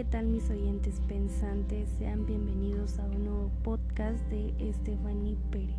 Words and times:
tal 0.00 0.26
mis 0.26 0.48
oyentes 0.48 1.00
pensantes? 1.06 1.86
Sean 1.98 2.24
bienvenidos 2.24 2.98
a 2.98 3.04
un 3.04 3.24
nuevo 3.24 3.50
podcast 3.62 4.18
de 4.30 4.54
Estefany 4.58 5.36
Pérez. 5.50 5.76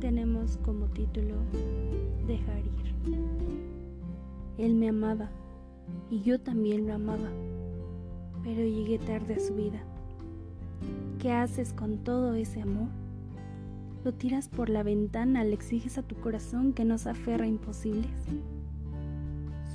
Tenemos 0.00 0.56
como 0.58 0.86
título 0.86 1.34
Dejar 2.28 2.60
ir. 2.60 3.16
Él 4.56 4.74
me 4.74 4.88
amaba 4.88 5.30
y 6.10 6.22
yo 6.22 6.40
también 6.40 6.86
lo 6.86 6.94
amaba, 6.94 7.28
pero 8.44 8.62
llegué 8.62 8.98
tarde 8.98 9.34
a 9.34 9.40
su 9.40 9.56
vida. 9.56 9.82
¿Qué 11.18 11.32
haces 11.32 11.72
con 11.72 11.98
todo 11.98 12.34
ese 12.34 12.62
amor? 12.62 12.88
Lo 14.04 14.14
tiras 14.14 14.48
por 14.48 14.70
la 14.70 14.84
ventana, 14.84 15.42
le 15.42 15.54
exiges 15.54 15.98
a 15.98 16.02
tu 16.02 16.14
corazón 16.14 16.72
que 16.72 16.84
nos 16.84 17.08
aferra 17.08 17.44
a 17.44 17.48
imposibles 17.48 18.12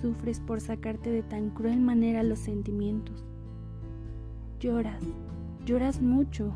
sufres 0.02 0.40
por 0.40 0.62
sacarte 0.62 1.10
de 1.10 1.24
tan 1.24 1.50
cruel 1.50 1.80
manera 1.80 2.24
los 2.24 2.40
sentimientos. 2.40 3.26
Lloras, 4.60 5.04
lloras 5.66 6.02
mucho, 6.02 6.54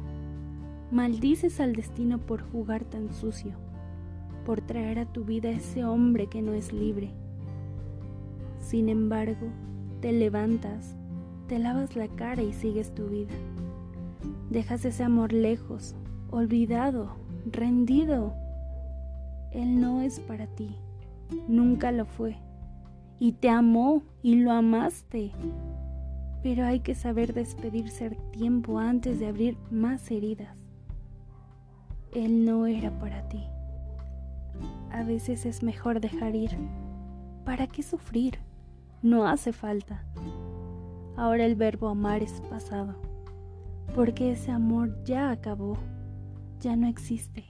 maldices 0.92 1.60
al 1.60 1.74
destino 1.74 2.20
por 2.20 2.42
jugar 2.42 2.84
tan 2.84 3.14
sucio, 3.14 3.54
por 4.46 4.62
traer 4.62 5.00
a 5.00 5.06
tu 5.06 5.24
vida 5.24 5.50
ese 5.50 5.86
hombre 5.86 6.28
que 6.28 6.42
no 6.42 6.54
es 6.54 6.74
libre. 6.74 7.12
Sin 8.60 8.90
embargo, 8.90 9.48
te 10.02 10.12
levantas, 10.12 10.96
te 11.48 11.60
lavas 11.60 11.96
la 11.96 12.08
cara 12.08 12.42
y 12.42 12.54
sigues 12.54 12.94
tu 12.94 13.08
vida. 13.08 13.34
Dejas 14.50 14.86
ese 14.86 15.04
amor 15.04 15.34
lejos, 15.34 15.96
olvidado, 16.32 17.16
rendido. 17.52 18.34
Él 19.52 19.80
no 19.80 20.02
es 20.02 20.20
para 20.20 20.48
ti, 20.48 20.76
nunca 21.48 21.92
lo 21.92 22.06
fue 22.06 22.38
y 23.20 23.34
te 23.34 23.50
amó 23.50 24.04
y 24.22 24.36
lo 24.36 24.52
amaste. 24.52 25.32
Pero 26.42 26.66
hay 26.66 26.82
que 26.82 26.96
saber 26.96 27.34
despedirse 27.34 28.08
a 28.08 28.32
tiempo 28.32 28.80
antes 28.80 29.20
de 29.20 29.28
abrir 29.28 29.58
más 29.72 30.12
heridas. 30.12 30.58
Él 32.12 32.46
no 32.46 32.68
era 32.68 32.92
para 33.00 33.28
ti. 33.30 33.44
A 34.92 35.04
veces 35.04 35.46
es 35.46 35.64
mejor 35.64 36.00
dejar 36.00 36.36
ir. 36.36 36.52
¿Para 37.46 37.68
qué 37.68 37.82
sufrir? 37.82 38.40
No 39.02 39.26
hace 39.26 39.52
falta. 39.52 40.04
Ahora 41.16 41.46
el 41.46 41.56
verbo 41.56 41.90
amar 41.90 42.24
es 42.24 42.42
pasado, 42.50 42.96
porque 43.94 44.32
ese 44.32 44.52
amor 44.52 45.04
ya 45.04 45.30
acabó, 45.30 45.78
ya 46.60 46.76
no 46.76 46.88
existe, 46.88 47.46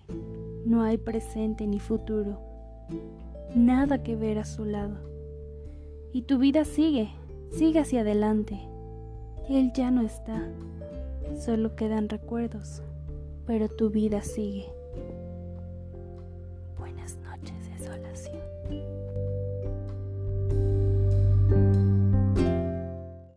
no 0.66 0.84
hay 0.84 0.98
presente 0.98 1.66
ni 1.66 1.80
futuro, 1.80 2.42
nada 3.56 4.04
que 4.04 4.18
ver 4.18 4.40
a 4.40 4.44
su 4.44 4.66
lado 4.66 5.13
y 6.14 6.22
tu 6.22 6.38
vida 6.38 6.64
sigue, 6.64 7.10
sigue 7.50 7.80
hacia 7.80 8.02
adelante. 8.02 8.60
Él 9.50 9.74
ya 9.74 9.92
no 9.92 10.04
está, 10.04 10.48
solo 11.44 11.76
quedan 11.76 12.08
recuerdos, 12.08 12.84
pero 13.46 13.68
tu 13.68 13.90
vida 13.90 14.22
sigue. 14.22 14.68
Buenas 16.78 17.18
noches, 17.18 17.56
desolación. 17.78 19.23